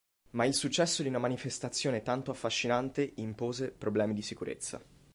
[0.31, 4.81] Ma il successo di una manifestazione tanto affascinante impose problemi di sicurezza.